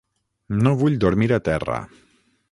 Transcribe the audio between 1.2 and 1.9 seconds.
a terra.